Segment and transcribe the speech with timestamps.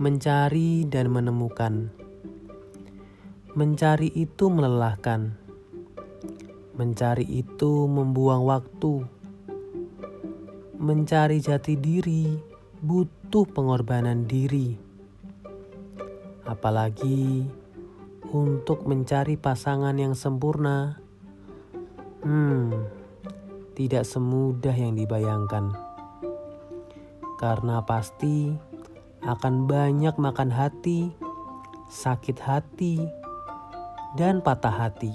[0.00, 1.92] Mencari dan menemukan.
[3.52, 5.36] Mencari itu melelahkan.
[6.72, 9.04] Mencari itu membuang waktu.
[10.80, 12.32] Mencari jati diri
[12.80, 14.72] butuh pengorbanan diri.
[16.48, 17.44] Apalagi
[18.32, 20.96] untuk mencari pasangan yang sempurna.
[22.24, 22.72] Hmm,
[23.76, 25.76] tidak semudah yang dibayangkan.
[27.36, 28.69] Karena pasti
[29.24, 31.12] akan banyak makan hati,
[31.92, 33.04] sakit hati,
[34.16, 35.12] dan patah hati.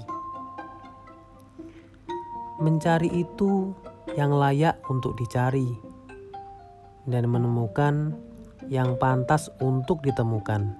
[2.62, 3.74] Mencari itu
[4.14, 5.68] yang layak untuk dicari,
[7.04, 8.14] dan menemukan
[8.70, 10.74] yang pantas untuk ditemukan.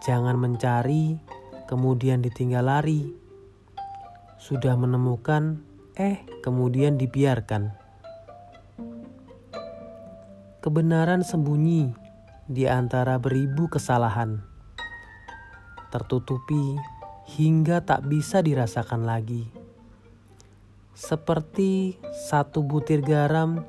[0.00, 1.20] Jangan mencari,
[1.68, 3.12] kemudian ditinggal lari.
[4.40, 5.60] Sudah menemukan,
[6.00, 7.76] eh, kemudian dibiarkan.
[10.60, 11.88] Kebenaran sembunyi
[12.44, 14.44] di antara beribu kesalahan,
[15.88, 16.76] tertutupi
[17.32, 19.48] hingga tak bisa dirasakan lagi.
[20.92, 21.96] Seperti
[22.28, 23.64] satu butir garam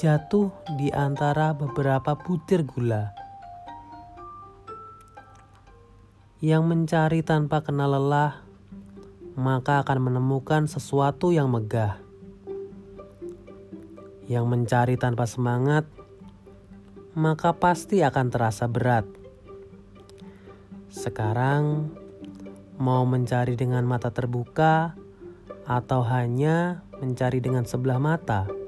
[0.00, 0.48] jatuh
[0.80, 3.12] di antara beberapa butir gula.
[6.40, 8.40] Yang mencari tanpa kenal lelah,
[9.36, 12.00] maka akan menemukan sesuatu yang megah.
[14.24, 15.84] Yang mencari tanpa semangat,
[17.14, 19.06] maka pasti akan terasa berat.
[20.90, 21.90] Sekarang,
[22.78, 24.98] mau mencari dengan mata terbuka
[25.66, 28.63] atau hanya mencari dengan sebelah mata?